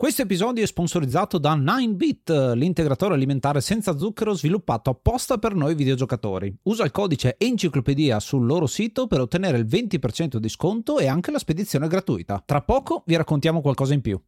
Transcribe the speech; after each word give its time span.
Questo 0.00 0.22
episodio 0.22 0.64
è 0.64 0.66
sponsorizzato 0.66 1.36
da 1.36 1.54
9bit, 1.54 2.54
l'integratore 2.54 3.12
alimentare 3.12 3.60
senza 3.60 3.98
zucchero 3.98 4.32
sviluppato 4.32 4.88
apposta 4.88 5.36
per 5.36 5.54
noi 5.54 5.74
videogiocatori. 5.74 6.56
Usa 6.62 6.84
il 6.84 6.90
codice 6.90 7.34
enciclopedia 7.36 8.18
sul 8.18 8.46
loro 8.46 8.66
sito 8.66 9.06
per 9.06 9.20
ottenere 9.20 9.58
il 9.58 9.66
20% 9.66 10.36
di 10.36 10.48
sconto 10.48 10.98
e 11.00 11.06
anche 11.06 11.30
la 11.30 11.38
spedizione 11.38 11.86
gratuita. 11.86 12.42
Tra 12.46 12.62
poco 12.62 13.02
vi 13.04 13.14
raccontiamo 13.14 13.60
qualcosa 13.60 13.92
in 13.92 14.00
più. 14.00 14.18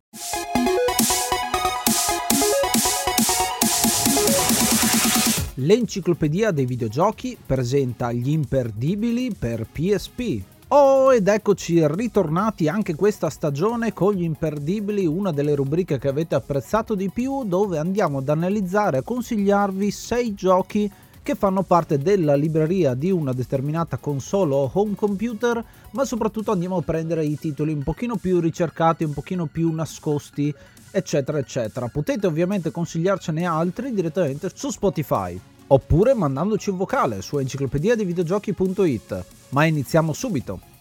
L'enciclopedia 5.54 6.50
dei 6.50 6.66
videogiochi 6.66 7.38
presenta 7.46 8.12
gli 8.12 8.28
imperdibili 8.28 9.32
per 9.34 9.66
PSP. 9.72 10.51
Oh, 10.74 11.12
ed 11.12 11.28
eccoci 11.28 11.86
ritornati 11.86 12.66
anche 12.66 12.94
questa 12.94 13.28
stagione 13.28 13.92
con 13.92 14.14
gli 14.14 14.22
imperdibili, 14.22 15.04
una 15.04 15.30
delle 15.30 15.54
rubriche 15.54 15.98
che 15.98 16.08
avete 16.08 16.34
apprezzato 16.34 16.94
di 16.94 17.10
più, 17.10 17.44
dove 17.44 17.76
andiamo 17.76 18.20
ad 18.20 18.30
analizzare 18.30 18.96
e 18.96 19.02
consigliarvi 19.02 19.90
6 19.90 20.34
giochi 20.34 20.90
che 21.22 21.34
fanno 21.34 21.62
parte 21.62 21.98
della 21.98 22.34
libreria 22.36 22.94
di 22.94 23.10
una 23.10 23.34
determinata 23.34 23.98
console 23.98 24.54
o 24.54 24.70
home 24.72 24.94
computer, 24.94 25.62
ma 25.90 26.06
soprattutto 26.06 26.52
andiamo 26.52 26.78
a 26.78 26.82
prendere 26.82 27.26
i 27.26 27.38
titoli 27.38 27.74
un 27.74 27.82
pochino 27.82 28.16
più 28.16 28.40
ricercati, 28.40 29.04
un 29.04 29.12
pochino 29.12 29.44
più 29.44 29.70
nascosti, 29.72 30.54
eccetera, 30.90 31.36
eccetera. 31.36 31.88
Potete 31.88 32.26
ovviamente 32.26 32.70
consigliarcene 32.70 33.44
altri 33.44 33.92
direttamente 33.92 34.50
su 34.54 34.70
Spotify 34.70 35.38
oppure 35.72 36.14
mandandoci 36.14 36.70
un 36.70 36.76
vocale 36.76 37.22
su 37.22 37.38
enciclopedia 37.38 37.96
dei 37.96 38.04
videogiochi.it. 38.04 39.24
Ma 39.50 39.64
iniziamo 39.64 40.12
subito. 40.12 40.71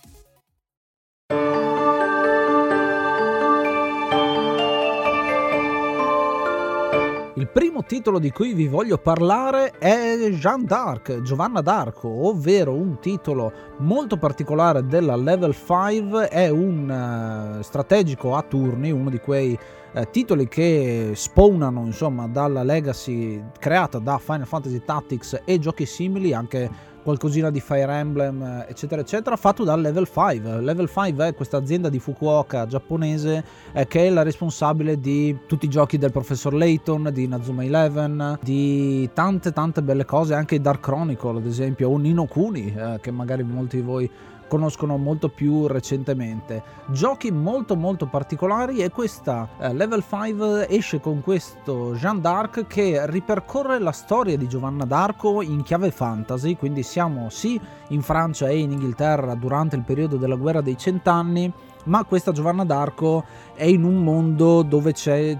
Il 7.41 7.47
primo 7.47 7.83
titolo 7.83 8.19
di 8.19 8.29
cui 8.29 8.53
vi 8.53 8.67
voglio 8.67 8.99
parlare 8.99 9.71
è 9.79 10.15
Jeanne 10.29 10.63
d'Arc, 10.63 11.21
Giovanna 11.21 11.61
d'Arco, 11.61 12.07
ovvero 12.07 12.71
un 12.75 12.99
titolo 12.99 13.51
molto 13.77 14.17
particolare 14.17 14.85
della 14.85 15.15
Level 15.15 15.55
5, 15.55 16.27
è 16.27 16.49
un 16.49 17.57
uh, 17.57 17.63
strategico 17.63 18.35
a 18.35 18.43
turni, 18.43 18.91
uno 18.91 19.09
di 19.09 19.17
quei 19.17 19.57
uh, 19.93 20.01
titoli 20.11 20.47
che 20.47 21.13
spawnano 21.15 21.83
insomma 21.83 22.27
dalla 22.27 22.61
legacy 22.61 23.43
creata 23.57 23.97
da 23.97 24.19
Final 24.19 24.45
Fantasy 24.45 24.83
Tactics 24.85 25.41
e 25.43 25.57
giochi 25.57 25.87
simili, 25.87 26.35
anche 26.35 26.69
qualcosina 27.03 27.49
di 27.49 27.59
Fire 27.59 27.91
Emblem, 27.91 28.65
eccetera, 28.67 29.01
eccetera, 29.01 29.35
fatto 29.35 29.63
da 29.63 29.75
Level 29.75 30.05
5. 30.05 30.61
Level 30.61 30.89
5 30.89 31.27
è 31.27 31.33
questa 31.33 31.57
azienda 31.57 31.89
di 31.89 31.99
Fukuoka 31.99 32.65
giapponese 32.67 33.43
eh, 33.73 33.87
che 33.87 34.07
è 34.07 34.09
la 34.09 34.23
responsabile 34.23 34.99
di 34.99 35.37
tutti 35.47 35.65
i 35.65 35.69
giochi 35.69 35.97
del 35.97 36.11
professor 36.11 36.53
Layton, 36.53 37.09
di 37.11 37.27
Nazuma 37.27 37.63
Eleven, 37.63 38.39
di 38.41 39.09
tante 39.13 39.51
tante 39.51 39.81
belle 39.81 40.05
cose, 40.05 40.33
anche 40.33 40.61
Dark 40.61 40.81
Chronicle 40.81 41.37
ad 41.37 41.45
esempio, 41.45 41.89
o 41.89 41.97
Nino 41.97 42.25
Kuni, 42.25 42.73
eh, 42.75 42.99
che 43.01 43.11
magari 43.11 43.43
molti 43.43 43.77
di 43.77 43.81
voi 43.81 44.09
conoscono 44.51 44.97
molto 44.97 45.29
più 45.29 45.65
recentemente. 45.65 46.61
Giochi 46.87 47.31
molto 47.31 47.77
molto 47.77 48.07
particolari 48.07 48.79
e 48.79 48.89
questa 48.89 49.47
eh, 49.57 49.73
Level 49.73 50.03
5 50.05 50.67
esce 50.67 50.99
con 50.99 51.21
questo 51.21 51.93
Jeanne 51.93 52.19
d'Arc 52.19 52.67
che 52.67 53.09
ripercorre 53.09 53.79
la 53.79 53.93
storia 53.93 54.35
di 54.35 54.49
Giovanna 54.49 54.83
d'Arco 54.83 55.41
in 55.41 55.63
chiave 55.63 55.91
fantasy, 55.91 56.57
quindi 56.57 56.83
siamo 56.83 57.29
sì 57.29 57.57
in 57.91 58.01
Francia 58.01 58.49
e 58.49 58.57
in 58.57 58.71
Inghilterra 58.71 59.35
durante 59.35 59.77
il 59.77 59.83
periodo 59.83 60.17
della 60.17 60.35
guerra 60.35 60.59
dei 60.59 60.77
cent'anni, 60.77 61.49
ma 61.85 62.03
questa 62.03 62.31
Giovanna 62.31 62.65
d'Arco 62.65 63.23
è 63.55 63.65
in 63.65 63.83
un 63.83 64.03
mondo 64.03 64.61
dove, 64.61 64.93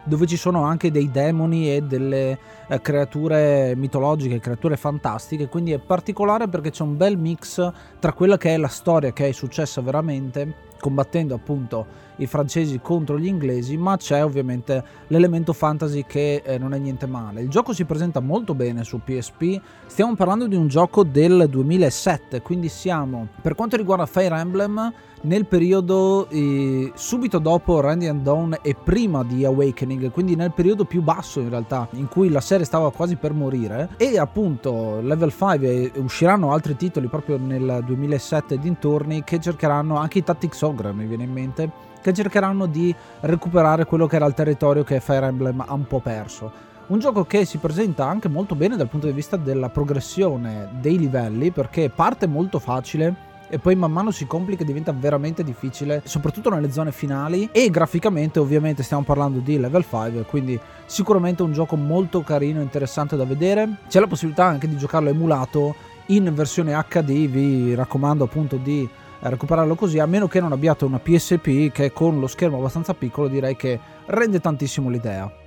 dove 0.03 0.25
ci 0.25 0.37
sono 0.37 0.63
anche 0.63 0.91
dei 0.91 1.09
demoni 1.11 1.73
e 1.73 1.81
delle 1.81 2.37
eh, 2.67 2.81
creature 2.81 3.73
mitologiche, 3.75 4.39
creature 4.39 4.77
fantastiche, 4.77 5.47
quindi 5.47 5.71
è 5.71 5.79
particolare 5.79 6.47
perché 6.47 6.71
c'è 6.71 6.83
un 6.83 6.97
bel 6.97 7.17
mix 7.17 7.71
tra 7.99 8.13
quella 8.13 8.37
che 8.37 8.53
è 8.53 8.57
la 8.57 8.67
storia 8.67 9.11
che 9.13 9.27
è 9.27 9.31
successa 9.31 9.81
veramente 9.81 10.69
combattendo 10.79 11.35
appunto 11.35 12.09
i 12.21 12.27
francesi 12.27 12.79
contro 12.81 13.17
gli 13.17 13.27
inglesi, 13.27 13.77
ma 13.77 13.97
c'è 13.97 14.23
ovviamente 14.23 14.83
l'elemento 15.07 15.53
fantasy 15.53 16.05
che 16.07 16.41
eh, 16.45 16.57
non 16.57 16.73
è 16.73 16.77
niente 16.77 17.07
male. 17.07 17.41
Il 17.41 17.49
gioco 17.49 17.73
si 17.73 17.85
presenta 17.85 18.19
molto 18.19 18.53
bene 18.53 18.83
su 18.83 19.01
PSP, 19.03 19.59
stiamo 19.87 20.15
parlando 20.15 20.47
di 20.47 20.55
un 20.55 20.67
gioco 20.67 21.03
del 21.03 21.47
2007, 21.49 22.41
quindi 22.41 22.69
siamo 22.69 23.27
per 23.41 23.55
quanto 23.55 23.75
riguarda 23.75 24.05
Fire 24.05 24.37
Emblem 24.37 24.93
nel 25.23 25.45
periodo 25.45 26.27
eh, 26.29 26.91
subito 26.95 27.39
dopo 27.39 27.79
Randy 27.79 28.07
and 28.07 28.23
Dawn 28.23 28.57
e 28.61 28.75
prima 28.75 29.23
di 29.23 29.45
Awakening, 29.45 30.11
quindi 30.11 30.35
nel 30.35 30.51
periodo 30.51 30.85
più 30.85 31.01
basso 31.01 31.39
in 31.39 31.49
realtà, 31.49 31.87
in 31.93 32.07
cui 32.07 32.29
la 32.29 32.41
serie 32.41 32.65
stava 32.65 32.91
quasi 32.91 33.15
per 33.15 33.33
morire. 33.33 33.89
E 33.97 34.17
appunto 34.17 34.99
Level 35.01 35.31
5 35.31 35.59
e 35.67 35.91
usciranno 35.97 36.53
altri 36.53 36.75
titoli 36.75 37.07
proprio 37.07 37.37
nel 37.37 37.83
2007 37.85 38.57
dintorni 38.57 39.23
che 39.23 39.39
cercheranno 39.39 39.97
anche 39.97 40.19
i 40.19 40.23
Tactics 40.23 40.61
Ogre 40.61 40.91
mi 40.93 41.05
viene 41.05 41.23
in 41.23 41.31
mente 41.31 41.89
che 42.01 42.13
cercheranno 42.13 42.65
di 42.65 42.93
recuperare 43.21 43.85
quello 43.85 44.07
che 44.07 44.15
era 44.15 44.25
il 44.25 44.33
territorio 44.33 44.83
che 44.83 44.99
Fire 44.99 45.27
Emblem 45.27 45.63
ha 45.65 45.73
un 45.73 45.85
po' 45.87 45.99
perso. 45.99 46.69
Un 46.87 46.99
gioco 46.99 47.23
che 47.23 47.45
si 47.45 47.57
presenta 47.57 48.05
anche 48.05 48.27
molto 48.27 48.55
bene 48.55 48.75
dal 48.75 48.89
punto 48.89 49.07
di 49.07 49.13
vista 49.13 49.37
della 49.37 49.69
progressione 49.69 50.67
dei 50.81 50.97
livelli 50.97 51.51
perché 51.51 51.89
parte 51.89 52.27
molto 52.27 52.59
facile 52.59 53.29
e 53.47 53.59
poi 53.59 53.75
man 53.75 53.91
mano 53.91 54.11
si 54.11 54.25
complica 54.25 54.63
e 54.63 54.65
diventa 54.65 54.93
veramente 54.93 55.43
difficile, 55.43 56.01
soprattutto 56.05 56.49
nelle 56.49 56.71
zone 56.71 56.93
finali 56.93 57.49
e 57.51 57.69
graficamente 57.69 58.39
ovviamente 58.39 58.81
stiamo 58.81 59.03
parlando 59.03 59.39
di 59.39 59.59
level 59.59 59.83
5, 59.83 60.23
quindi 60.23 60.59
sicuramente 60.85 61.43
un 61.43 61.51
gioco 61.51 61.75
molto 61.75 62.21
carino 62.21 62.59
e 62.59 62.63
interessante 62.63 63.17
da 63.17 63.25
vedere. 63.25 63.77
C'è 63.89 63.99
la 63.99 64.07
possibilità 64.07 64.45
anche 64.45 64.69
di 64.69 64.77
giocarlo 64.77 65.09
emulato 65.09 65.75
in 66.07 66.33
versione 66.33 66.73
HD, 66.89 67.27
vi 67.27 67.75
raccomando 67.75 68.23
appunto 68.23 68.55
di 68.55 68.87
recuperarlo 69.29 69.75
così, 69.75 69.99
a 69.99 70.05
meno 70.05 70.27
che 70.27 70.39
non 70.39 70.51
abbiate 70.51 70.85
una 70.85 70.99
PSP 70.99 71.71
che 71.71 71.91
con 71.93 72.19
lo 72.19 72.27
schermo 72.27 72.57
abbastanza 72.57 72.93
piccolo 72.93 73.27
direi 73.27 73.55
che 73.55 73.79
rende 74.07 74.39
tantissimo 74.39 74.89
l'idea. 74.89 75.41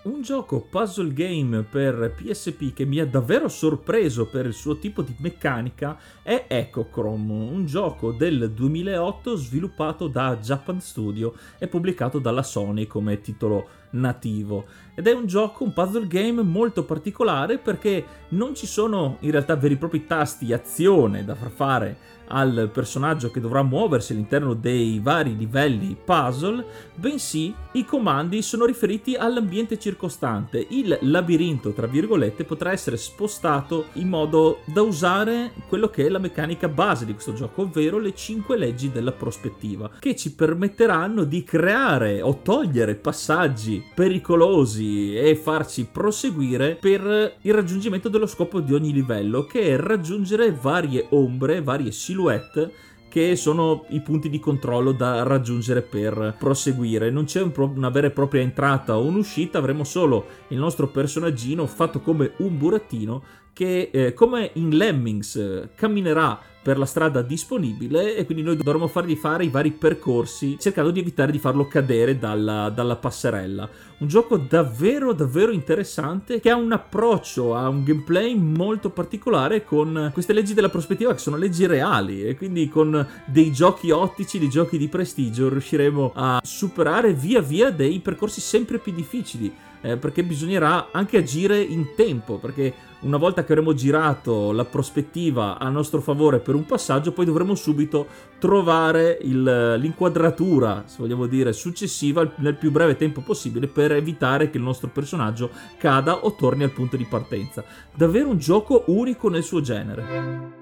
Un 0.00 0.22
gioco 0.22 0.60
puzzle 0.60 1.12
game 1.12 1.62
per 1.64 2.14
PSP 2.16 2.72
che 2.72 2.86
mi 2.86 2.98
ha 2.98 3.06
davvero 3.06 3.46
sorpreso 3.48 4.26
per 4.26 4.46
il 4.46 4.54
suo 4.54 4.78
tipo 4.78 5.02
di 5.02 5.14
meccanica 5.18 5.98
è 6.22 6.46
Echochrome, 6.48 7.32
un 7.32 7.66
gioco 7.66 8.12
del 8.12 8.50
2008 8.50 9.36
sviluppato 9.36 10.08
da 10.08 10.36
Japan 10.38 10.80
Studio 10.80 11.34
e 11.58 11.68
pubblicato 11.68 12.18
dalla 12.18 12.42
Sony 12.42 12.86
come 12.86 13.20
titolo 13.20 13.68
nativo. 13.90 14.64
Ed 14.94 15.06
è 15.06 15.12
un 15.12 15.26
gioco, 15.26 15.64
un 15.64 15.72
puzzle 15.72 16.06
game 16.06 16.42
molto 16.42 16.84
particolare 16.84 17.58
perché 17.58 18.04
non 18.30 18.54
ci 18.54 18.66
sono 18.66 19.16
in 19.20 19.30
realtà 19.30 19.54
veri 19.56 19.74
e 19.74 19.78
propri 19.78 20.06
tasti 20.06 20.52
azione 20.52 21.24
da 21.24 21.34
far 21.34 21.50
fare 21.50 21.96
al 22.28 22.70
personaggio 22.72 23.30
che 23.30 23.40
dovrà 23.40 23.62
muoversi 23.62 24.12
all'interno 24.12 24.54
dei 24.54 25.00
vari 25.00 25.36
livelli 25.36 25.96
puzzle, 26.02 26.64
bensì 26.94 27.54
i 27.72 27.84
comandi 27.84 28.42
sono 28.42 28.64
riferiti 28.64 29.14
all'ambiente 29.14 29.78
circostante. 29.78 30.66
Il 30.70 30.98
labirinto, 31.02 31.72
tra 31.72 31.86
virgolette, 31.86 32.44
potrà 32.44 32.72
essere 32.72 32.96
spostato 32.96 33.86
in 33.94 34.08
modo 34.08 34.60
da 34.64 34.82
usare 34.82 35.52
quello 35.68 35.88
che 35.88 36.06
è 36.06 36.08
la 36.08 36.18
meccanica 36.18 36.68
base 36.68 37.04
di 37.04 37.12
questo 37.12 37.32
gioco, 37.32 37.62
ovvero 37.62 37.98
le 37.98 38.14
5 38.14 38.56
leggi 38.56 38.90
della 38.90 39.12
prospettiva, 39.12 39.90
che 39.98 40.16
ci 40.16 40.34
permetteranno 40.34 41.24
di 41.24 41.44
creare 41.44 42.20
o 42.20 42.40
togliere 42.42 42.94
passaggi 42.94 43.77
pericolosi 43.94 45.14
e 45.14 45.36
farci 45.36 45.88
proseguire 45.90 46.76
per 46.76 47.36
il 47.40 47.54
raggiungimento 47.54 48.08
dello 48.08 48.26
scopo 48.26 48.60
di 48.60 48.74
ogni 48.74 48.92
livello, 48.92 49.44
che 49.44 49.62
è 49.62 49.76
raggiungere 49.76 50.52
varie 50.52 51.06
ombre, 51.10 51.62
varie 51.62 51.92
silhouette 51.92 52.72
che 53.08 53.36
sono 53.36 53.86
i 53.88 54.00
punti 54.00 54.28
di 54.28 54.38
controllo 54.38 54.92
da 54.92 55.22
raggiungere 55.22 55.82
per 55.82 56.36
proseguire. 56.38 57.10
Non 57.10 57.24
c'è 57.24 57.40
un 57.40 57.52
pro- 57.52 57.72
una 57.74 57.88
vera 57.88 58.08
e 58.08 58.10
propria 58.10 58.42
entrata 58.42 58.96
o 58.96 59.04
un'uscita, 59.04 59.58
avremo 59.58 59.82
solo 59.84 60.26
il 60.48 60.58
nostro 60.58 60.88
personaggino 60.88 61.66
fatto 61.66 62.00
come 62.00 62.32
un 62.38 62.58
burattino 62.58 63.22
che 63.58 63.90
eh, 63.92 64.14
come 64.14 64.52
in 64.52 64.76
Lemmings 64.76 65.70
camminerà 65.74 66.40
per 66.62 66.78
la 66.78 66.86
strada 66.86 67.22
disponibile 67.22 68.14
e 68.14 68.24
quindi 68.24 68.44
noi 68.44 68.56
dovremo 68.56 68.86
fargli 68.86 69.16
fare 69.16 69.44
i 69.44 69.48
vari 69.48 69.72
percorsi 69.72 70.56
cercando 70.60 70.92
di 70.92 71.00
evitare 71.00 71.32
di 71.32 71.40
farlo 71.40 71.66
cadere 71.66 72.20
dalla, 72.20 72.68
dalla 72.68 72.94
passerella. 72.94 73.68
Un 73.98 74.06
gioco 74.06 74.36
davvero 74.36 75.12
davvero 75.12 75.50
interessante 75.50 76.38
che 76.38 76.50
ha 76.50 76.54
un 76.54 76.70
approccio, 76.70 77.56
ha 77.56 77.68
un 77.68 77.82
gameplay 77.82 78.36
molto 78.36 78.90
particolare 78.90 79.64
con 79.64 80.10
queste 80.12 80.32
leggi 80.32 80.54
della 80.54 80.68
prospettiva 80.68 81.12
che 81.12 81.18
sono 81.18 81.36
leggi 81.36 81.66
reali 81.66 82.24
e 82.24 82.36
quindi 82.36 82.68
con 82.68 83.04
dei 83.24 83.50
giochi 83.50 83.90
ottici, 83.90 84.38
dei 84.38 84.50
giochi 84.50 84.78
di 84.78 84.86
prestigio 84.86 85.48
riusciremo 85.48 86.12
a 86.14 86.40
superare 86.44 87.12
via 87.12 87.40
via 87.40 87.72
dei 87.72 87.98
percorsi 87.98 88.40
sempre 88.40 88.78
più 88.78 88.92
difficili 88.92 89.52
eh, 89.80 89.96
perché 89.96 90.22
bisognerà 90.22 90.88
anche 90.90 91.18
agire 91.18 91.60
in 91.60 91.94
tempo, 91.94 92.38
perché 92.38 92.74
una 93.00 93.16
volta 93.16 93.44
che 93.44 93.52
avremo 93.52 93.74
girato 93.74 94.50
la 94.50 94.64
prospettiva 94.64 95.58
a 95.58 95.68
nostro 95.68 96.00
favore 96.00 96.40
per 96.40 96.54
un 96.54 96.66
passaggio, 96.66 97.12
poi 97.12 97.24
dovremo 97.24 97.54
subito 97.54 98.06
trovare 98.38 99.18
il, 99.22 99.76
l'inquadratura, 99.78 100.82
se 100.86 100.96
vogliamo 100.98 101.26
dire, 101.26 101.52
successiva 101.52 102.28
nel 102.36 102.56
più 102.56 102.70
breve 102.70 102.96
tempo 102.96 103.20
possibile 103.20 103.68
per 103.68 103.92
evitare 103.92 104.50
che 104.50 104.56
il 104.56 104.64
nostro 104.64 104.88
personaggio 104.88 105.50
cada 105.78 106.24
o 106.24 106.34
torni 106.34 106.64
al 106.64 106.72
punto 106.72 106.96
di 106.96 107.04
partenza. 107.04 107.64
Davvero 107.94 108.28
un 108.28 108.38
gioco 108.38 108.84
unico 108.86 109.28
nel 109.28 109.44
suo 109.44 109.60
genere. 109.60 110.57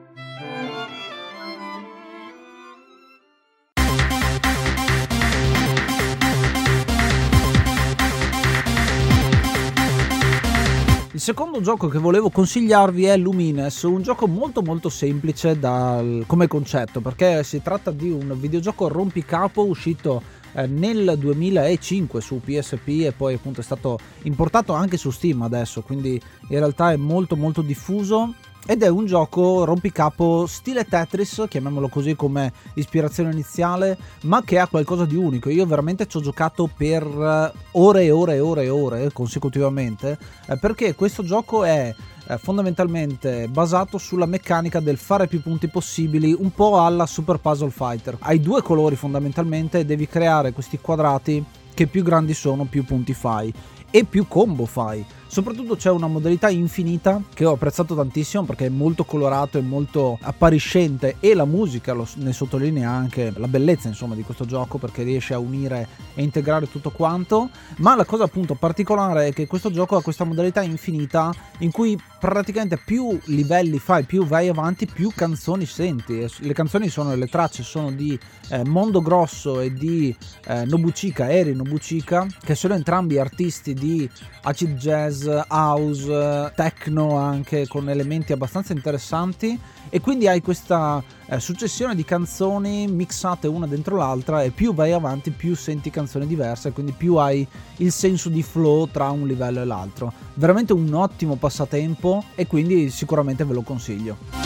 Secondo 11.27 11.61
gioco 11.61 11.89
che 11.89 11.99
volevo 11.99 12.31
consigliarvi 12.31 13.07
è 13.07 13.17
Lumines, 13.17 13.83
un 13.83 14.01
gioco 14.01 14.29
molto 14.29 14.63
molto 14.63 14.89
semplice 14.89 15.59
dal, 15.59 16.23
come 16.25 16.47
concetto 16.47 17.01
perché 17.01 17.43
si 17.43 17.61
tratta 17.61 17.91
di 17.91 18.09
un 18.09 18.33
videogioco 18.39 18.87
rompicapo 18.87 19.65
uscito 19.65 20.23
eh, 20.53 20.69
nel 20.69 21.17
2005 21.19 22.21
su 22.21 22.41
PSP 22.41 22.87
e 23.07 23.13
poi 23.13 23.35
appunto 23.35 23.61
è 23.61 23.65
stato 23.65 23.99
importato 24.23 24.73
anche 24.73 24.97
su 24.97 25.11
Steam 25.11 25.43
adesso, 25.43 25.83
quindi 25.83 26.11
in 26.13 26.59
realtà 26.59 26.93
è 26.93 26.97
molto 26.97 27.35
molto 27.35 27.61
diffuso 27.61 28.33
ed 28.67 28.83
è 28.83 28.89
un 28.89 29.07
gioco 29.07 29.65
rompicapo 29.65 30.47
stile 30.47 30.85
Tetris, 30.85 31.45
chiamiamolo 31.49 31.89
così 31.89 32.17
come 32.17 32.53
ispirazione 32.75 33.31
iniziale, 33.31 33.97
ma 34.23 34.43
che 34.43 34.59
ha 34.59 34.67
qualcosa 34.67 35.05
di 35.05 35.15
unico. 35.15 35.51
Io 35.51 35.65
veramente 35.67 36.07
ci 36.07 36.17
ho 36.17 36.21
giocato 36.21 36.69
per 36.77 37.05
eh, 37.05 37.59
ore 37.73 38.03
e 38.03 38.11
ore 38.11 38.35
e 38.35 38.41
ore 38.41 38.65
e 38.65 38.69
ore 38.69 39.13
consecutivamente, 39.13 40.19
eh, 40.49 40.59
perché 40.59 40.97
questo 40.97 41.23
gioco 41.23 41.63
è 41.63 41.95
eh, 42.29 42.39
fondamentalmente 42.39 43.47
basato 43.47 43.99
sulla 43.99 44.27
meccanica 44.27 44.81
del 44.81 44.97
fare 44.97 45.29
più 45.29 45.41
punti 45.41 45.69
possibili, 45.69 46.35
un 46.37 46.51
po' 46.51 46.81
alla 46.81 47.07
Super 47.07 47.39
Puzzle 47.39 47.71
Fighter. 47.71 48.17
Hai 48.19 48.41
due 48.41 48.63
colori 48.63 48.97
fondamentalmente 48.97 49.79
e 49.79 49.85
devi 49.85 50.09
creare 50.09 50.53
questi 50.53 50.81
quadrati 50.81 51.45
che 51.73 51.87
più 51.87 52.03
grandi 52.03 52.35
sono 52.35 52.65
più 52.65 52.85
punti 52.85 53.15
fai 53.15 53.53
e 53.91 54.05
più 54.05 54.27
combo 54.27 54.67
fai. 54.67 55.05
Soprattutto 55.29 55.77
c'è 55.77 55.91
una 55.91 56.07
modalità 56.07 56.49
infinita 56.49 57.21
che 57.35 57.45
ho 57.45 57.53
apprezzato 57.53 57.95
tantissimo 57.95 58.45
perché 58.45 58.67
è 58.67 58.71
molto 58.71 59.05
colorato 59.05 59.59
e 59.59 59.61
molto 59.61 60.19
appariscente 60.23 61.17
e 61.21 61.35
la 61.35 61.45
musica 61.45 61.93
lo, 61.93 62.07
ne 62.17 62.33
sottolinea 62.33 62.89
anche 62.89 63.33
la 63.37 63.49
bellezza 63.49 63.89
insomma 63.89 64.15
di 64.15 64.23
questo 64.23 64.47
gioco 64.47 64.79
perché 64.79 65.03
riesce 65.03 65.35
a 65.35 65.39
unire 65.39 65.89
e 66.15 66.23
integrare 66.23 66.71
tutto 66.71 66.91
quanto. 66.91 67.51
Ma 67.79 67.95
la 67.97 68.05
cosa 68.05 68.25
appunto 68.25 68.55
particolare 68.55 69.29
è 69.29 69.33
che 69.33 69.47
questo 69.47 69.71
gioco 69.71 69.97
ha 69.97 70.03
questa 70.03 70.25
modalità 70.25 70.63
infinita 70.63 71.35
in 71.59 71.71
cui 71.71 72.01
praticamente 72.19 72.81
più 72.83 73.19
livelli 73.25 73.79
fai, 73.79 74.05
più 74.05 74.25
vai 74.25 74.49
avanti, 74.49 74.87
più 74.87 75.11
canzoni 75.15 75.67
senti. 75.67 76.27
Le 76.39 76.53
canzoni 76.53 76.89
sono 76.89 77.15
le 77.15 77.27
tracce 77.27 77.63
sono 77.63 77.91
di 77.91 78.19
eh, 78.51 78.65
Mondo 78.65 79.03
Grosso 79.03 79.61
e 79.61 79.73
di 79.73 80.15
eh, 80.47 80.65
Nobuchika, 80.65 81.31
Eri 81.31 81.55
Nobuchika, 81.55 82.27
che 82.43 82.55
sono 82.55 82.75
entrambi 82.75 83.19
artisti 83.19 83.75
di 83.75 84.09
acid 84.43 84.77
jazz 84.77 85.16
jazz, 85.17 85.27
house, 85.49 86.53
techno 86.55 87.17
anche 87.17 87.67
con 87.67 87.89
elementi 87.89 88.33
abbastanza 88.33 88.73
interessanti. 88.73 89.59
E 89.89 90.01
quindi 90.01 90.27
hai 90.27 90.43
questa 90.43 91.03
eh, 91.27 91.39
successione 91.39 91.95
di 91.95 92.05
canzoni 92.05 92.87
mixate 92.89 93.47
una 93.47 93.67
dentro 93.67 93.97
l'altra 93.97 94.43
e 94.43 94.51
più 94.51 94.75
vai 94.75 94.93
avanti 94.93 95.31
più 95.31 95.55
senti 95.55 95.91
canzoni 95.91 96.27
diverse 96.27 96.73
quindi 96.73 96.93
più 96.93 97.17
hai 97.17 97.47
il 97.77 97.93
senso 97.93 98.29
di 98.29 98.43
flow 98.43 98.89
tra 98.91 99.11
un 99.11 99.27
livello 99.27 99.61
e 99.61 99.65
l'altro. 99.65 100.13
Veramente 100.35 100.73
un 100.73 100.93
ottimo 100.93 101.37
passatempo 101.37 102.25
e 102.35 102.47
quindi 102.47 102.91
sicuramente 102.91 103.45
ve 103.45 103.55
lo 103.55 103.63
consiglio 103.63 104.46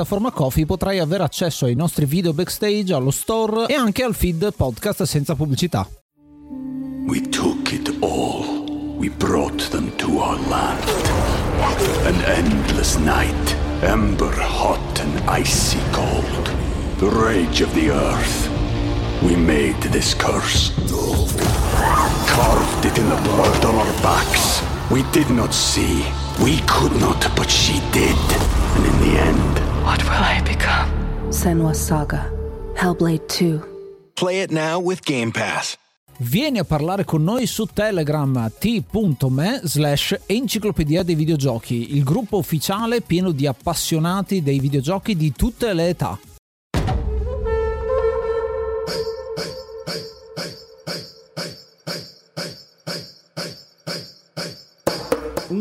piattaforma 0.00 0.30
Coffee 0.30 0.64
potrai 0.64 0.98
avere 0.98 1.24
accesso 1.24 1.66
ai 1.66 1.74
nostri 1.74 2.06
video 2.06 2.32
backstage, 2.32 2.94
allo 2.94 3.10
store 3.10 3.66
e 3.66 3.74
anche 3.74 4.02
al 4.02 4.14
feed 4.14 4.54
podcast 4.56 5.02
senza 5.02 5.34
pubblicità. 5.34 5.86
We 7.06 7.20
took 7.28 7.72
it 7.72 7.94
all. 8.00 8.96
We 8.96 9.10
brought 9.10 9.68
them 9.70 9.94
to 9.96 10.18
our 10.18 10.38
land. 10.48 10.82
An 12.06 12.14
endless 12.24 12.96
night, 12.96 13.56
ember 13.82 14.34
hot 14.38 15.00
and 15.00 15.20
icy 15.26 15.78
cold. 15.92 16.50
The 16.98 17.08
rage 17.08 17.62
of 17.62 17.72
the 17.74 17.90
earth. 17.90 18.48
We 19.22 19.36
made 19.36 19.90
this 19.90 20.14
curse. 20.16 20.72
Carved 22.26 22.84
it 22.86 22.96
in 22.96 23.08
the 23.08 23.20
blood 23.22 23.64
on 23.64 23.74
our 23.74 24.02
backs. 24.02 24.62
We 24.90 25.02
did 25.12 25.28
not 25.30 25.52
see. 25.52 26.04
We 26.42 26.60
could 26.66 26.98
not, 27.00 27.30
but 27.36 27.50
she 27.50 27.80
did. 27.92 28.16
And 28.76 28.86
in 28.86 28.98
the 29.00 29.18
end, 29.18 29.69
What 29.82 30.02
will 30.04 30.22
I 30.22 30.42
become? 30.42 30.90
Senwa 31.30 31.74
Saga. 31.74 32.30
Hellblade 32.74 33.26
2. 33.26 33.60
Play 34.14 34.42
it 34.42 34.50
now 34.50 34.78
with 34.78 35.00
Game 35.02 35.30
Pass. 35.30 35.76
Vieni 36.18 36.58
a 36.58 36.64
parlare 36.64 37.04
con 37.04 37.24
noi 37.24 37.46
su 37.46 37.64
Telegram 37.64 38.52
t.me 38.58 39.60
slash 39.64 40.18
enciclopedia 40.26 41.02
dei 41.02 41.14
videogiochi, 41.14 41.96
il 41.96 42.04
gruppo 42.04 42.36
ufficiale 42.36 43.00
pieno 43.00 43.30
di 43.30 43.46
appassionati 43.46 44.42
dei 44.42 44.58
videogiochi 44.58 45.16
di 45.16 45.32
tutte 45.32 45.72
le 45.72 45.88
età. 45.88 46.18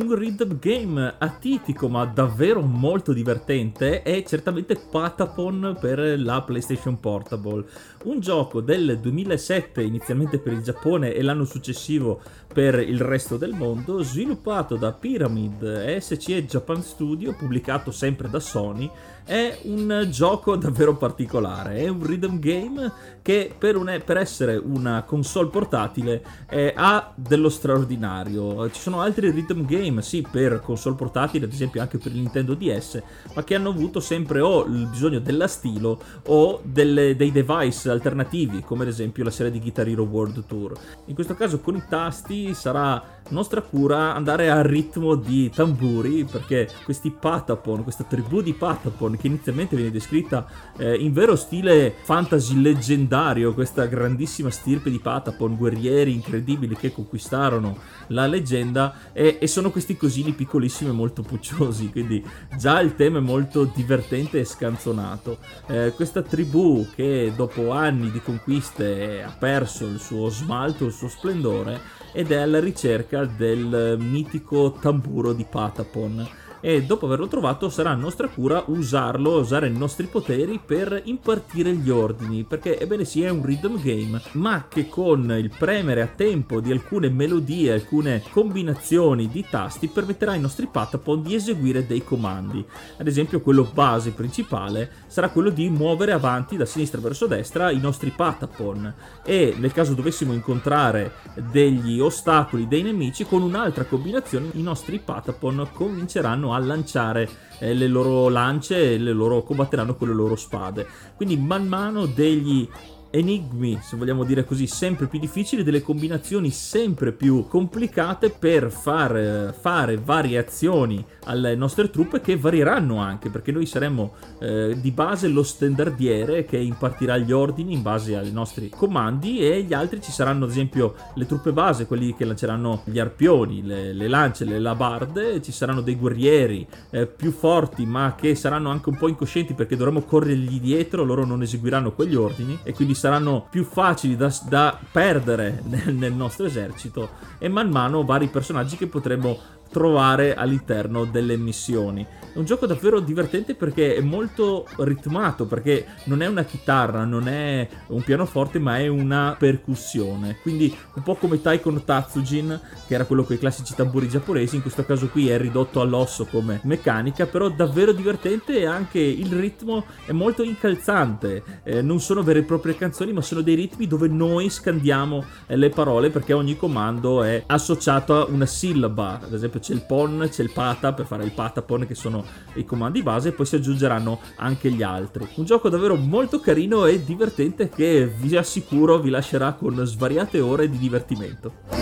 Un 0.02 0.16
rhythm 0.16 0.60
game 0.60 1.16
atipico 1.18 1.90
ma 1.90 2.06
davvero 2.06 2.62
molto 2.62 3.12
divertente 3.12 4.02
è 4.02 4.24
certamente 4.24 4.76
Patapon 4.76 5.78
per 5.80 6.20
la 6.20 6.42
PlayStation 6.42 7.00
Portable, 7.00 7.66
un 8.06 8.20
gioco 8.20 8.62
del 8.62 8.98
2007 9.00 9.84
inizialmente 9.84 10.40
per 10.40 10.54
il 10.54 10.62
Giappone 10.62 11.14
e 11.14 11.22
l'anno 11.22 11.44
successivo 11.44 12.22
per 12.52 12.80
il 12.80 13.00
resto 13.00 13.38
del 13.38 13.54
mondo, 13.54 14.02
sviluppato 14.02 14.76
da 14.76 14.92
Pyramid 14.92 15.98
SCE 16.00 16.46
Japan 16.46 16.82
Studio, 16.82 17.36
pubblicato 17.36 17.92
sempre 17.92 18.30
da 18.30 18.40
Sony 18.40 18.90
è 19.30 19.60
un 19.66 20.08
gioco 20.10 20.56
davvero 20.56 20.96
particolare, 20.98 21.76
è 21.76 21.88
un 21.88 22.04
rhythm 22.04 22.40
game 22.40 22.92
che 23.22 23.54
per, 23.56 23.76
un, 23.76 24.02
per 24.04 24.18
essere 24.18 24.56
una 24.56 25.04
console 25.04 25.50
portatile 25.50 26.24
eh, 26.50 26.74
ha 26.76 27.14
dello 27.14 27.50
straordinario. 27.50 28.72
Ci 28.72 28.82
sono 28.82 29.02
altri 29.02 29.30
rhythm 29.30 29.68
game, 29.68 30.02
sì, 30.02 30.26
per 30.28 30.62
console 30.62 30.96
portatile, 30.96 31.46
ad 31.46 31.52
esempio 31.52 31.80
anche 31.80 32.00
per 32.00 32.12
il 32.12 32.22
Nintendo 32.22 32.56
DS, 32.56 33.04
ma 33.36 33.44
che 33.44 33.54
hanno 33.54 33.70
avuto 33.70 34.00
sempre 34.00 34.40
o 34.40 34.66
il 34.66 34.88
bisogno 34.88 35.20
della 35.20 35.48
stilo 35.48 36.02
o 36.26 36.60
delle, 36.64 37.16
dei 37.16 37.32
device 37.32 37.92
alternativi, 37.92 38.62
come 38.62 38.82
ad 38.82 38.90
esempio 38.90 39.24
la 39.24 39.30
serie 39.30 39.52
di 39.52 39.60
Guitar 39.60 39.88
Hero 39.88 40.06
World 40.06 40.46
Tour. 40.48 40.74
In 41.06 41.14
questo 41.14 41.36
caso 41.36 41.60
con 41.60 41.76
i 41.76 41.84
tasti 41.88 42.39
sarà 42.54 43.19
nostra 43.30 43.62
cura 43.62 44.16
andare 44.16 44.50
a 44.50 44.62
ritmo 44.62 45.16
di 45.16 45.50
tamburi 45.50 46.26
perché 46.26 46.70
questi 46.84 47.12
Patapon, 47.12 47.84
questa 47.84 48.04
tribù 48.04 48.42
di 48.42 48.54
Patapon 48.54 49.18
che 49.18 49.28
inizialmente 49.28 49.76
viene 49.76 49.92
descritta 49.92 50.46
eh, 50.78 50.96
in 50.96 51.14
vero 51.14 51.36
stile 51.36 51.94
fantasy 52.04 52.60
leggendario, 52.60 53.54
questa 53.54 53.86
grandissima 53.86 54.50
stirpe 54.50 54.90
di 54.90 55.00
Patapon, 55.00 55.56
guerrieri 55.56 56.14
incredibili 56.14 56.76
che 56.76 56.92
conquistarono 56.92 57.78
la 58.08 58.28
leggenda 58.28 59.12
e, 59.14 59.38
e 59.40 59.48
sono 59.48 59.72
questi 59.72 59.98
cosini 59.98 60.32
piccolissimi 60.34 60.90
e 60.90 60.94
molto 60.94 61.22
pucciosi, 61.22 61.90
quindi 61.90 62.24
già 62.58 62.80
il 62.82 62.96
tema 62.96 63.20
è 63.20 63.22
molto 63.22 63.66
divertente 63.66 64.40
e 64.40 64.46
scanzonato. 64.46 65.38
Eh, 65.68 65.94
questa 65.96 66.22
tribù 66.22 66.88
che 66.96 67.32
dopo 67.36 67.72
anni 67.72 68.12
di 68.12 68.22
conquiste 68.22 69.24
ha 69.24 69.36
perso 69.38 69.86
il 69.86 70.00
suo 70.00 70.30
smalto, 70.30 70.86
il 70.86 70.94
suo 70.94 71.08
splendore 71.08 71.98
ed 72.12 72.32
è 72.32 72.38
alla 72.38 72.60
ricerca 72.60 73.19
del 73.26 73.98
mitico 74.00 74.72
tamburo 74.80 75.34
di 75.34 75.46
Patapon 75.50 76.28
e 76.62 76.84
dopo 76.84 77.06
averlo 77.06 77.28
trovato 77.28 77.70
sarà 77.70 77.94
nostra 77.96 78.28
cura 78.28 78.64
usarlo, 78.68 79.40
usare 79.40 79.68
i 79.68 79.78
nostri 79.78 80.08
poteri 80.08 80.60
per 80.64 81.02
impartire 81.06 81.74
gli 81.74 81.90
ordini, 81.90 82.44
perché 82.44 82.80
ebbene 82.80 83.06
sì 83.06 83.24
è 83.24 83.30
un 83.30 83.44
rhythm 83.44 83.82
game, 83.82 84.22
ma 84.34 84.66
che 84.68 84.90
con 84.90 85.36
il 85.38 85.52
premere 85.58 86.02
a 86.02 86.08
tempo 86.08 86.60
di 86.60 86.72
alcune 86.72 87.10
melodie, 87.10 87.74
alcune 87.74 88.24
combinazioni 88.32 89.28
di 89.28 89.46
tasti 89.50 89.88
permetterà 89.88 90.32
ai 90.32 90.40
nostri 90.40 90.68
Patapon 90.68 91.22
di 91.22 91.36
eseguire 91.36 91.86
dei 91.86 92.04
comandi. 92.04 92.66
Ad 92.98 93.08
esempio 93.08 93.42
quello 93.42 93.70
base 93.74 94.12
principale 94.12 94.92
sarà 95.08 95.30
quello 95.30 95.50
di 95.50 95.70
muovere 95.70 96.12
avanti 96.12 96.58
da 96.58 96.66
sinistra 96.66 97.00
verso 97.00 97.28
destra 97.28 97.72
i 97.72 97.80
nostri 97.80 98.12
Patapon 98.12 98.94
e 99.24 99.56
nel 99.58 99.72
caso 99.72 99.94
dovessimo 99.94 100.34
incontrare 100.34 101.14
degli 101.52 102.00
ostacoli, 102.00 102.68
dei 102.68 102.84
nemici, 102.84 103.26
con 103.26 103.42
un'altra 103.42 103.86
combinazione 103.86 104.50
i 104.54 104.62
nostri 104.62 105.00
Patapon 105.00 105.70
cominceranno 105.74 106.49
a 106.54 106.60
lanciare 106.60 107.30
eh, 107.60 107.74
le 107.74 107.88
loro 107.88 108.30
lance 108.30 108.94
e 108.94 108.98
le 108.98 109.12
loro 109.12 109.44
combatteranno 109.44 109.96
con 109.96 110.08
le 110.08 110.14
loro 110.14 110.36
spade. 110.36 110.88
Quindi 111.16 111.38
man 111.38 111.68
mano 111.68 112.06
degli 112.06 112.68
enigmi, 113.12 113.80
se 113.82 113.98
vogliamo 113.98 114.24
dire 114.24 114.46
così, 114.46 114.68
sempre 114.68 115.08
più 115.08 115.20
difficili, 115.20 115.64
delle 115.64 115.82
combinazioni 115.82 116.52
sempre 116.52 117.12
più 117.12 117.48
complicate 117.48 118.30
per 118.30 118.72
far 118.72 119.54
fare 119.60 119.98
varie 119.98 120.38
azioni 120.38 121.04
alle 121.26 121.56
nostre 121.56 121.90
truppe 121.90 122.22
che 122.22 122.38
varieranno 122.38 122.98
anche, 122.98 123.30
perché 123.30 123.52
noi 123.52 123.66
saremo 123.66 124.14
eh, 124.40 124.78
di 124.80 124.92
base 124.92 125.28
lo 125.28 125.44
standardiere 125.44 126.46
che 126.46 126.58
impartirà 126.58 127.18
gli 127.18 127.32
ordini 127.32 127.74
in 127.74 127.82
base 127.82 128.16
ai 128.16 128.32
nostri 128.32 128.70
comandi 128.70 129.40
e 129.40 129.64
gli 129.64 129.74
altri 129.74 130.02
ci 130.02 130.12
saranno 130.12 130.46
ad 130.46 130.52
esempio 130.52 130.96
le 131.16 131.26
truppe 131.26 131.52
base, 131.52 131.86
quelli 131.86 132.16
che 132.16 132.26
lanceranno 132.26 132.82
gli 132.86 133.00
arpioni, 133.00 133.64
le, 133.64 133.94
le 133.94 134.08
lance, 134.08 134.46
le 134.46 134.60
labarde, 134.60 135.42
ci 135.42 135.52
saranno 135.52 135.82
dei 135.82 135.96
guerrieri 135.96 136.66
eh, 136.92 137.06
più 137.06 137.32
forti 137.32 137.86
ma 137.86 138.16
che 138.16 138.36
saranno 138.36 138.70
anche 138.70 138.90
un 138.90 138.98
po' 138.98 139.08
incoscienti 139.08 139.54
perché 139.54 139.76
dovremo 139.76 140.02
corrergli 140.02 140.60
dietro, 140.60 141.04
loro 141.04 141.26
non 141.26 141.42
eseguiranno 141.42 141.94
quegli 141.94 142.16
ordini 142.16 142.60
e 142.64 142.74
quindi 142.74 142.94
saranno 143.00 143.48
più 143.50 143.64
facili 143.64 144.16
da, 144.16 144.32
da 144.48 144.78
perdere 144.92 145.64
nel, 145.66 145.96
nel 145.96 146.14
nostro 146.14 146.46
esercito 146.46 147.10
e 147.40 147.48
man 147.48 147.70
mano 147.70 148.04
vari 148.04 148.28
personaggi 148.28 148.78
che 148.78 148.88
potremo 148.88 149.40
trovare 149.72 150.36
all'interno 150.36 151.06
delle 151.06 151.38
missioni. 151.38 152.06
Un 152.40 152.46
gioco 152.46 152.66
davvero 152.66 153.02
divertente 153.02 153.54
perché 153.54 153.96
è 153.96 154.00
molto 154.00 154.66
ritmato, 154.78 155.46
perché 155.46 155.86
non 156.06 156.22
è 156.22 156.28
una 156.28 156.46
chitarra, 156.46 157.04
non 157.04 157.28
è 157.28 157.68
un 157.88 158.02
pianoforte, 158.02 158.60
ma 158.60 158.78
è 158.78 158.88
una 158.88 159.36
percussione. 159.38 160.38
Quindi 160.42 160.74
un 160.94 161.04
po' 161.04 161.16
come 161.16 161.42
Taikon 161.42 161.84
Tatsujin, 161.84 162.58
che 162.88 162.94
era 162.94 163.04
quello 163.04 163.26
con 163.26 163.36
i 163.36 163.40
classici 163.40 163.76
tamburi 163.76 164.08
giapponesi, 164.08 164.56
in 164.56 164.62
questo 164.62 164.86
caso 164.86 165.10
qui 165.10 165.28
è 165.28 165.38
ridotto 165.38 165.82
all'osso 165.82 166.28
come 166.28 166.62
meccanica, 166.64 167.26
però 167.26 167.50
davvero 167.50 167.92
divertente 167.92 168.58
e 168.58 168.66
anche 168.66 169.00
il 169.00 169.34
ritmo 169.34 169.84
è 170.06 170.14
molto 170.14 170.42
incalzante. 170.42 171.44
Eh, 171.64 171.82
non 171.82 172.00
sono 172.00 172.24
vere 172.24 172.40
e 172.40 172.44
proprie 172.44 172.78
canzoni, 172.78 173.12
ma 173.12 173.22
sono 173.22 173.42
dei 173.42 173.56
ritmi 173.56 173.86
dove 173.86 174.08
noi 174.08 174.50
scandiamo 174.50 175.26
eh, 175.46 175.58
le 175.58 175.72
parole 175.72 176.10
perché 176.10 176.32
ogni 176.32 176.56
comando 176.56 177.22
è 177.22 177.44
associato 177.48 178.16
a 178.16 178.30
una 178.30 178.46
sillaba. 178.46 179.20
Ad 179.22 179.34
esempio 179.34 179.60
c'è 179.60 179.74
il 179.74 179.84
pon, 179.86 180.26
c'è 180.32 180.42
il 180.42 180.52
pata 180.54 180.94
per 180.94 181.06
fare 181.06 181.26
il 181.26 181.34
patapon 181.34 181.86
che 181.86 181.96
sono 181.96 182.28
i 182.56 182.66
comandi 182.66 183.02
base 183.02 183.30
e 183.30 183.32
poi 183.32 183.46
si 183.46 183.56
aggiungeranno 183.56 184.20
anche 184.38 184.72
gli 184.72 184.84
altri. 184.84 185.28
Un 185.36 185.46
gioco 185.46 185.70
davvero 185.70 185.96
molto 185.96 186.40
carino 186.40 186.86
e 186.86 187.04
divertente 187.04 187.70
che 187.70 188.06
vi 188.08 188.36
assicuro 188.36 189.00
vi 189.00 189.10
lascerà 189.10 189.54
con 189.54 189.86
svariate 189.86 190.40
ore 190.40 190.70
di 190.70 190.78
divertimento. 190.78 191.79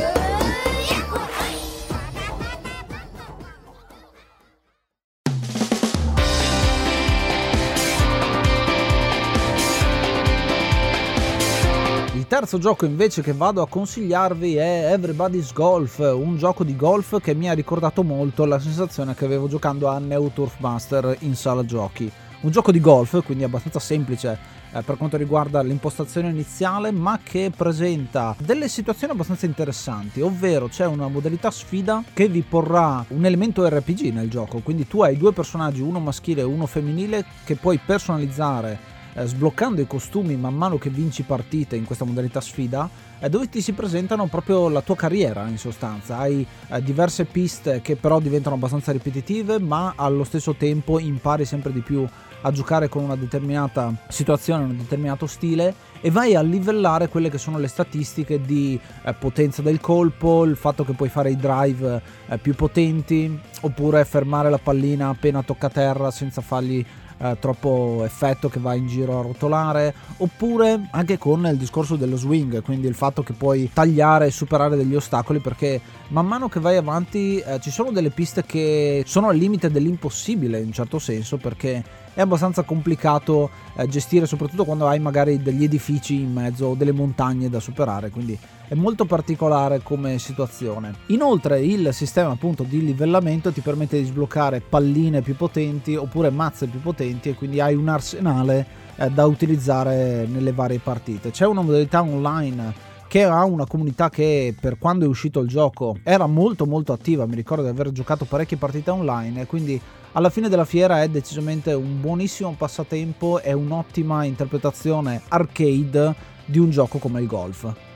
Terzo 12.39 12.59
gioco 12.59 12.85
invece 12.85 13.23
che 13.23 13.33
vado 13.33 13.63
a 13.63 13.67
consigliarvi 13.67 14.57
è 14.57 14.91
Everybody's 14.91 15.51
Golf, 15.53 15.97
un 15.97 16.37
gioco 16.37 16.63
di 16.63 16.75
golf 16.75 17.19
che 17.19 17.33
mi 17.33 17.49
ha 17.49 17.53
ricordato 17.53 18.03
molto 18.03 18.45
la 18.45 18.59
sensazione 18.59 19.15
che 19.15 19.25
avevo 19.25 19.47
giocando 19.47 19.87
a 19.87 19.97
Neo 19.97 20.29
Turf 20.29 20.59
Master 20.59 21.17
in 21.21 21.35
sala 21.35 21.65
giochi. 21.65 22.11
Un 22.41 22.51
gioco 22.51 22.71
di 22.71 22.79
golf, 22.79 23.23
quindi 23.23 23.43
abbastanza 23.43 23.79
semplice 23.79 24.37
eh, 24.71 24.83
per 24.83 24.97
quanto 24.97 25.17
riguarda 25.17 25.63
l'impostazione 25.63 26.29
iniziale, 26.29 26.91
ma 26.91 27.19
che 27.23 27.51
presenta 27.57 28.35
delle 28.37 28.67
situazioni 28.67 29.13
abbastanza 29.13 29.47
interessanti, 29.47 30.21
ovvero 30.21 30.67
c'è 30.67 30.85
una 30.85 31.07
modalità 31.07 31.49
sfida 31.49 32.03
che 32.13 32.27
vi 32.27 32.43
porrà 32.43 33.03
un 33.07 33.25
elemento 33.25 33.67
RPG 33.67 34.13
nel 34.13 34.29
gioco, 34.29 34.59
quindi 34.59 34.85
tu 34.85 35.01
hai 35.01 35.17
due 35.17 35.33
personaggi, 35.33 35.81
uno 35.81 35.99
maschile 35.99 36.41
e 36.41 36.45
uno 36.45 36.67
femminile, 36.67 37.25
che 37.45 37.55
puoi 37.55 37.79
personalizzare 37.83 38.96
eh, 39.17 39.25
sbloccando 39.25 39.81
i 39.81 39.87
costumi 39.87 40.35
man 40.35 40.55
mano 40.55 40.77
che 40.77 40.89
vinci 40.89 41.23
partite 41.23 41.75
in 41.75 41.85
questa 41.85 42.05
modalità 42.05 42.39
sfida, 42.39 42.87
eh, 43.19 43.29
dove 43.29 43.49
ti 43.49 43.61
si 43.61 43.73
presentano 43.73 44.27
proprio 44.27 44.69
la 44.69 44.81
tua 44.81 44.95
carriera 44.95 45.47
in 45.47 45.57
sostanza. 45.57 46.19
Hai 46.19 46.45
eh, 46.69 46.83
diverse 46.83 47.25
piste 47.25 47.81
che 47.81 47.95
però 47.95 48.19
diventano 48.19 48.55
abbastanza 48.55 48.91
ripetitive, 48.91 49.59
ma 49.59 49.93
allo 49.95 50.23
stesso 50.23 50.53
tempo 50.53 50.99
impari 50.99 51.45
sempre 51.45 51.73
di 51.73 51.81
più 51.81 52.07
a 52.41 52.51
giocare 52.51 52.87
con 52.87 53.03
una 53.03 53.15
determinata 53.15 53.91
situazione, 54.07 54.63
un 54.63 54.77
determinato 54.77 55.25
stile 55.25 55.73
e 56.01 56.11
vai 56.11 56.35
a 56.35 56.41
livellare 56.41 57.09
quelle 57.09 57.31
che 57.31 57.39
sono 57.39 57.57
le 57.57 57.67
statistiche 57.67 58.39
di 58.39 58.79
eh, 59.03 59.13
potenza 59.13 59.63
del 59.63 59.79
colpo, 59.79 60.43
il 60.43 60.55
fatto 60.55 60.85
che 60.85 60.93
puoi 60.93 61.09
fare 61.09 61.31
i 61.31 61.35
drive 61.35 62.01
eh, 62.27 62.37
più 62.37 62.53
potenti 62.53 63.39
oppure 63.61 64.05
fermare 64.05 64.51
la 64.51 64.59
pallina 64.59 65.09
appena 65.09 65.41
tocca 65.41 65.69
terra 65.69 66.11
senza 66.11 66.41
fargli 66.41 66.85
eh, 67.17 67.37
troppo 67.39 68.01
effetto 68.03 68.49
che 68.49 68.59
va 68.59 68.73
in 68.73 68.87
giro 68.87 69.19
a 69.19 69.21
rotolare, 69.21 69.93
oppure 70.17 70.87
anche 70.91 71.17
con 71.17 71.45
il 71.45 71.57
discorso 71.57 71.95
dello 71.95 72.17
swing, 72.17 72.61
quindi 72.61 72.87
il 72.87 72.95
fatto 72.95 73.23
che 73.23 73.33
puoi 73.33 73.69
tagliare 73.73 74.27
e 74.27 74.31
superare 74.31 74.75
degli 74.75 74.95
ostacoli 74.95 75.39
perché 75.39 75.79
man 76.09 76.25
mano 76.25 76.49
che 76.49 76.59
vai 76.59 76.77
avanti 76.77 77.39
eh, 77.39 77.59
ci 77.59 77.71
sono 77.71 77.91
delle 77.91 78.09
piste 78.09 78.43
che 78.45 79.03
sono 79.05 79.29
al 79.29 79.37
limite 79.37 79.69
dell'impossibile 79.71 80.59
in 80.59 80.67
un 80.67 80.73
certo 80.73 80.99
senso 80.99 81.37
perché 81.37 82.05
è 82.17 82.21
abbastanza 82.21 82.63
complicato 82.63 83.51
eh, 83.75 83.87
gestire 83.87 84.25
soprattutto 84.25 84.65
quando 84.65 84.87
hai 84.87 84.97
magari 84.97 85.39
degli 85.39 85.63
edifici 85.63 86.15
in 86.15 86.33
mezzo 86.33 86.65
o 86.65 86.73
delle 86.73 86.91
montagne 86.91 87.47
da 87.47 87.59
superare, 87.59 88.09
quindi 88.09 88.35
è 88.67 88.73
molto 88.73 89.05
particolare 89.05 89.83
come 89.83 90.17
situazione. 90.17 90.95
Inoltre 91.07 91.61
il 91.61 91.93
sistema 91.93 92.31
appunto 92.31 92.63
di 92.63 92.83
livellamento 92.83 93.51
ti 93.51 93.61
permette 93.61 93.99
di 93.99 94.05
sbloccare 94.05 94.61
palline 94.61 95.21
più 95.21 95.35
potenti 95.35 95.95
oppure 95.95 96.31
mazze 96.31 96.65
più 96.65 96.81
potenti 96.81 97.29
e 97.29 97.35
quindi 97.35 97.61
hai 97.61 97.75
un 97.75 97.87
arsenale 97.87 98.65
eh, 98.95 99.11
da 99.11 99.27
utilizzare 99.27 100.25
nelle 100.25 100.53
varie 100.53 100.79
partite. 100.79 101.29
C'è 101.29 101.45
una 101.45 101.61
modalità 101.61 102.01
online 102.01 102.95
che 103.07 103.23
ha 103.23 103.43
una 103.45 103.65
comunità 103.65 104.09
che 104.09 104.53
per 104.59 104.77
quando 104.77 105.05
è 105.05 105.07
uscito 105.07 105.39
il 105.39 105.47
gioco 105.47 105.97
era 106.03 106.27
molto 106.27 106.65
molto 106.65 106.93
attiva, 106.93 107.25
mi 107.25 107.35
ricordo 107.35 107.63
di 107.63 107.69
aver 107.69 107.91
giocato 107.91 108.25
parecchie 108.25 108.57
partite 108.57 108.89
online 108.89 109.41
e 109.41 109.45
quindi 109.45 109.79
alla 110.11 110.29
fine 110.29 110.49
della 110.49 110.65
fiera 110.65 111.01
è 111.01 111.07
decisamente 111.07 111.73
un 111.73 112.01
buonissimo 112.01 112.55
passatempo 112.57 113.39
e 113.39 113.53
un'ottima 113.53 114.23
interpretazione 114.23 115.21
arcade 115.27 116.15
di 116.45 116.59
un 116.59 116.69
gioco 116.69 116.97
come 116.97 117.21
il 117.21 117.27
golf. 117.27 117.86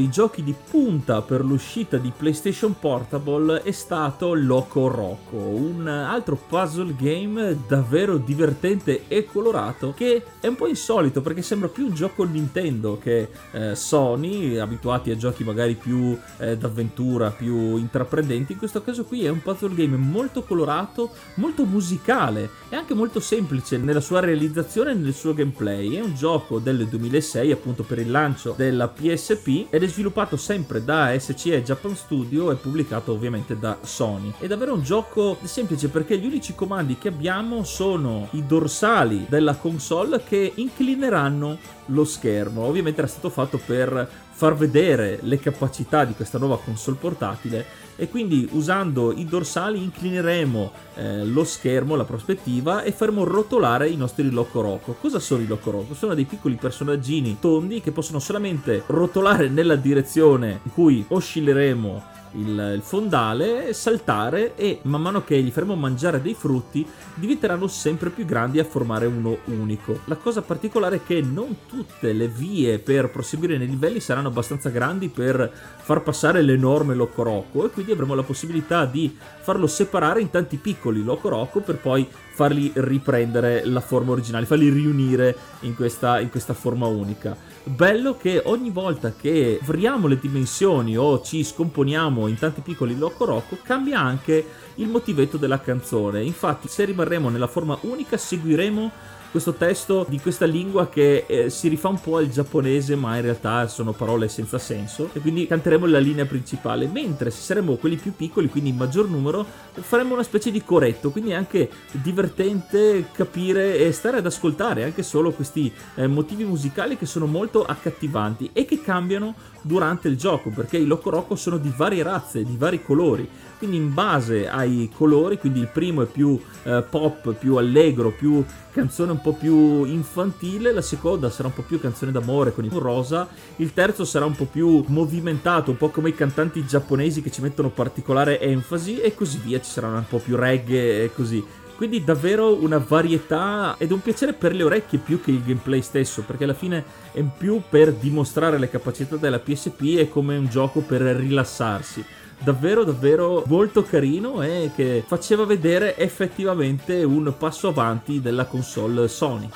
Dei 0.00 0.08
giochi 0.08 0.42
di 0.42 0.54
punta 0.70 1.20
per 1.20 1.44
l'uscita 1.44 1.98
di 1.98 2.10
PlayStation 2.16 2.74
Portable 2.78 3.62
è 3.62 3.70
stato 3.70 4.32
Loco 4.32 4.88
Roco, 4.88 5.36
un 5.36 5.86
altro 5.86 6.36
puzzle 6.36 6.94
game 6.96 7.54
davvero 7.68 8.16
divertente 8.16 9.02
e 9.08 9.26
colorato 9.26 9.92
che 9.94 10.24
è 10.40 10.46
un 10.46 10.56
po' 10.56 10.68
insolito 10.68 11.20
perché 11.20 11.42
sembra 11.42 11.68
più 11.68 11.84
un 11.84 11.94
gioco 11.94 12.24
Nintendo 12.24 12.96
che 12.98 13.28
eh, 13.52 13.74
Sony, 13.74 14.56
abituati 14.56 15.10
a 15.10 15.18
giochi 15.18 15.44
magari 15.44 15.74
più 15.74 16.18
eh, 16.38 16.56
d'avventura, 16.56 17.30
più 17.30 17.76
intraprendenti. 17.76 18.52
In 18.52 18.58
questo 18.58 18.80
caso 18.80 19.04
qui 19.04 19.26
è 19.26 19.28
un 19.28 19.42
puzzle 19.42 19.74
game 19.74 19.98
molto 19.98 20.44
colorato, 20.44 21.10
molto 21.34 21.66
musicale 21.66 22.48
e 22.70 22.76
anche 22.76 22.94
molto 22.94 23.20
semplice 23.20 23.76
nella 23.76 24.00
sua 24.00 24.20
realizzazione 24.20 24.92
e 24.92 24.94
nel 24.94 25.12
suo 25.12 25.34
gameplay. 25.34 25.96
È 25.96 26.00
un 26.00 26.14
gioco 26.14 26.58
del 26.58 26.88
2006 26.88 27.52
appunto 27.52 27.82
per 27.82 27.98
il 27.98 28.10
lancio 28.10 28.54
della 28.56 28.88
PSP 28.88 29.66
ed 29.68 29.82
è 29.82 29.89
sviluppato 29.90 30.36
sempre 30.36 30.82
da 30.82 31.16
SCE 31.18 31.62
Japan 31.62 31.94
Studio 31.94 32.50
e 32.50 32.56
pubblicato 32.56 33.12
ovviamente 33.12 33.58
da 33.58 33.78
Sony. 33.82 34.32
È 34.38 34.46
davvero 34.46 34.74
un 34.74 34.82
gioco 34.82 35.36
semplice 35.42 35.88
perché 35.88 36.18
gli 36.18 36.26
unici 36.26 36.54
comandi 36.54 36.96
che 36.96 37.08
abbiamo 37.08 37.64
sono 37.64 38.28
i 38.32 38.46
dorsali 38.46 39.26
della 39.28 39.56
console 39.56 40.22
che 40.24 40.52
inclineranno 40.54 41.58
lo 41.86 42.04
schermo. 42.04 42.62
Ovviamente 42.62 43.00
era 43.00 43.08
stato 43.08 43.28
fatto 43.28 43.60
per 43.64 44.08
far 44.40 44.56
vedere 44.56 45.18
le 45.20 45.38
capacità 45.38 46.06
di 46.06 46.14
questa 46.14 46.38
nuova 46.38 46.58
console 46.58 46.96
portatile 46.98 47.66
e 47.94 48.08
quindi 48.08 48.48
usando 48.52 49.12
i 49.12 49.26
dorsali 49.26 49.82
inclineremo 49.82 50.72
eh, 50.94 51.24
lo 51.26 51.44
schermo, 51.44 51.94
la 51.94 52.06
prospettiva 52.06 52.82
e 52.82 52.90
faremo 52.90 53.24
rotolare 53.24 53.90
i 53.90 53.96
nostri 53.96 54.30
Locoroco. 54.30 54.96
Cosa 54.98 55.18
sono 55.18 55.42
i 55.42 55.46
Locoroco? 55.46 55.92
Sono 55.92 56.14
dei 56.14 56.24
piccoli 56.24 56.54
personaggini 56.54 57.36
tondi 57.38 57.82
che 57.82 57.92
possono 57.92 58.18
solamente 58.18 58.82
rotolare 58.86 59.50
nella 59.50 59.76
direzione 59.76 60.60
in 60.62 60.72
cui 60.72 61.04
oscilleremo 61.06 62.02
il, 62.32 62.72
il, 62.76 62.80
fondale, 62.82 63.72
saltare 63.72 64.54
e 64.56 64.80
man 64.82 65.02
mano 65.02 65.24
che 65.24 65.40
gli 65.40 65.50
faremo 65.50 65.74
mangiare 65.74 66.22
dei 66.22 66.34
frutti 66.34 66.86
diventeranno 67.14 67.66
sempre 67.66 68.10
più 68.10 68.24
grandi 68.24 68.58
a 68.58 68.64
formare 68.64 69.06
uno 69.06 69.38
unico. 69.46 70.00
La 70.04 70.16
cosa 70.16 70.42
particolare 70.42 70.96
è 70.96 71.04
che 71.04 71.20
non 71.20 71.56
tutte 71.66 72.12
le 72.12 72.28
vie 72.28 72.78
per 72.78 73.10
proseguire 73.10 73.58
nei 73.58 73.68
livelli 73.68 74.00
saranno 74.00 74.28
abbastanza 74.28 74.68
grandi 74.68 75.08
per 75.08 75.50
far 75.78 76.02
passare 76.02 76.42
l'enorme 76.42 76.94
Locoroco 76.94 77.66
e 77.66 77.70
quindi 77.70 77.92
avremo 77.92 78.14
la 78.14 78.22
possibilità 78.22 78.84
di 78.84 79.16
farlo 79.40 79.66
separare 79.66 80.20
in 80.20 80.30
tanti 80.30 80.56
piccoli 80.56 81.02
Locoroco 81.02 81.60
per 81.60 81.76
poi 81.76 82.08
farli 82.40 82.72
riprendere 82.74 83.64
la 83.66 83.80
forma 83.80 84.12
originale, 84.12 84.46
farli 84.46 84.70
riunire 84.70 85.36
in 85.60 85.74
questa, 85.74 86.20
in 86.20 86.30
questa 86.30 86.54
forma 86.54 86.86
unica. 86.86 87.36
Bello 87.62 88.16
che 88.16 88.40
ogni 88.46 88.70
volta 88.70 89.12
che 89.12 89.60
variamo 89.62 90.06
le 90.06 90.18
dimensioni 90.18 90.96
o 90.96 91.20
ci 91.20 91.44
scomponiamo 91.44 92.26
in 92.26 92.38
tanti 92.38 92.62
piccoli 92.62 92.96
Loco 92.96 93.26
Roco 93.26 93.58
cambia 93.62 94.00
anche 94.00 94.44
il 94.76 94.88
motivetto 94.88 95.36
della 95.36 95.60
canzone. 95.60 96.22
Infatti, 96.22 96.68
se 96.68 96.86
rimarremo 96.86 97.28
nella 97.28 97.46
forma 97.46 97.76
unica, 97.82 98.16
seguiremo 98.16 98.90
questo 99.30 99.54
testo 99.54 100.04
di 100.08 100.18
questa 100.18 100.44
lingua 100.44 100.88
che 100.88 101.24
eh, 101.26 101.50
si 101.50 101.68
rifà 101.68 101.88
un 101.88 102.00
po' 102.00 102.16
al 102.16 102.28
giapponese, 102.28 102.96
ma 102.96 103.16
in 103.16 103.22
realtà 103.22 103.68
sono 103.68 103.92
parole 103.92 104.28
senza 104.28 104.58
senso. 104.58 105.10
E 105.12 105.20
quindi 105.20 105.46
canteremo 105.46 105.86
la 105.86 105.98
linea 105.98 106.26
principale. 106.26 106.86
Mentre 106.86 107.30
se 107.30 107.40
saremo 107.40 107.76
quelli 107.76 107.96
più 107.96 108.14
piccoli, 108.14 108.48
quindi 108.48 108.70
in 108.70 108.76
maggior 108.76 109.08
numero, 109.08 109.46
faremo 109.72 110.14
una 110.14 110.22
specie 110.22 110.50
di 110.50 110.62
coretto. 110.64 111.10
Quindi 111.10 111.30
è 111.30 111.34
anche 111.34 111.70
divertente 111.92 113.06
capire 113.12 113.78
e 113.78 113.92
stare 113.92 114.18
ad 114.18 114.26
ascoltare 114.26 114.84
anche 114.84 115.02
solo 115.02 115.30
questi 115.30 115.72
eh, 115.94 116.06
motivi 116.06 116.44
musicali 116.44 116.96
che 116.96 117.06
sono 117.06 117.26
molto 117.26 117.64
accattivanti 117.64 118.50
e 118.52 118.64
che 118.64 118.80
cambiano 118.82 119.34
durante 119.62 120.08
il 120.08 120.16
gioco 120.16 120.50
perché 120.50 120.78
i 120.78 120.86
Loco 120.86 121.10
Roco 121.10 121.36
sono 121.36 121.58
di 121.58 121.72
varie 121.74 122.02
razze, 122.02 122.44
di 122.44 122.56
vari 122.56 122.82
colori 122.82 123.28
quindi 123.60 123.76
in 123.76 123.92
base 123.92 124.48
ai 124.48 124.90
colori, 124.96 125.36
quindi 125.36 125.60
il 125.60 125.66
primo 125.66 126.00
è 126.00 126.06
più 126.06 126.40
eh, 126.62 126.82
pop, 126.88 127.34
più 127.34 127.56
allegro, 127.56 128.10
più 128.10 128.42
canzone 128.72 129.10
un 129.10 129.20
po' 129.20 129.34
più 129.34 129.84
infantile, 129.84 130.72
la 130.72 130.80
seconda 130.80 131.28
sarà 131.28 131.48
un 131.48 131.54
po' 131.54 131.60
più 131.60 131.78
canzone 131.78 132.10
d'amore 132.10 132.54
con 132.54 132.64
il 132.64 132.70
rosa, 132.70 133.28
il 133.56 133.74
terzo 133.74 134.06
sarà 134.06 134.24
un 134.24 134.34
po' 134.34 134.46
più 134.46 134.82
movimentato, 134.86 135.72
un 135.72 135.76
po' 135.76 135.90
come 135.90 136.08
i 136.08 136.14
cantanti 136.14 136.64
giapponesi 136.64 137.20
che 137.20 137.30
ci 137.30 137.42
mettono 137.42 137.68
particolare 137.68 138.40
enfasi 138.40 138.98
e 138.98 139.14
così 139.14 139.38
via, 139.44 139.60
ci 139.60 139.70
saranno 139.70 139.98
un 139.98 140.08
po' 140.08 140.20
più 140.20 140.36
reggae 140.36 141.04
e 141.04 141.12
così. 141.12 141.44
Quindi 141.76 142.02
davvero 142.02 142.54
una 142.62 142.78
varietà 142.78 143.74
ed 143.76 143.90
un 143.90 144.00
piacere 144.00 144.32
per 144.32 144.54
le 144.54 144.62
orecchie 144.62 144.98
più 144.98 145.20
che 145.20 145.32
il 145.32 145.42
gameplay 145.42 145.82
stesso, 145.82 146.22
perché 146.22 146.44
alla 146.44 146.54
fine 146.54 146.82
è 147.12 147.22
più 147.22 147.60
per 147.68 147.92
dimostrare 147.92 148.58
le 148.58 148.70
capacità 148.70 149.16
della 149.16 149.38
PSP 149.38 149.96
e 149.98 150.08
come 150.08 150.38
un 150.38 150.46
gioco 150.46 150.80
per 150.80 151.02
rilassarsi 151.02 152.04
davvero 152.42 152.84
davvero 152.84 153.44
molto 153.46 153.82
carino 153.82 154.42
e 154.42 154.70
che 154.74 155.04
faceva 155.06 155.44
vedere 155.44 155.96
effettivamente 155.96 157.02
un 157.02 157.32
passo 157.36 157.68
avanti 157.68 158.20
della 158.20 158.46
console 158.46 159.08
Sony. 159.08 159.48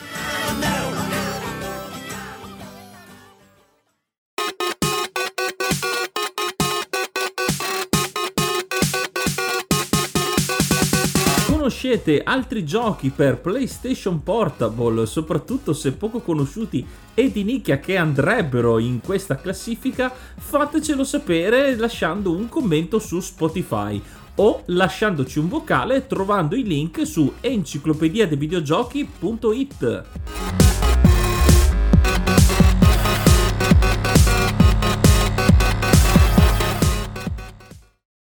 Conoscete 11.64 12.22
altri 12.22 12.62
giochi 12.62 13.08
per 13.08 13.40
PlayStation 13.40 14.22
Portable, 14.22 15.06
soprattutto 15.06 15.72
se 15.72 15.92
poco 15.92 16.20
conosciuti 16.20 16.86
e 17.14 17.32
di 17.32 17.42
nicchia 17.42 17.78
che 17.78 17.96
andrebbero 17.96 18.78
in 18.78 19.00
questa 19.00 19.36
classifica, 19.36 20.12
fatecelo 20.36 21.02
sapere 21.04 21.74
lasciando 21.76 22.32
un 22.32 22.50
commento 22.50 22.98
su 22.98 23.18
Spotify 23.18 23.98
o 24.34 24.62
lasciandoci 24.66 25.38
un 25.38 25.48
vocale 25.48 26.06
trovando 26.06 26.54
i 26.54 26.64
link 26.64 27.06
su 27.06 27.32
enciclopedia 27.40 28.26
dei 28.26 28.36
videogiochi.it. 28.36 30.02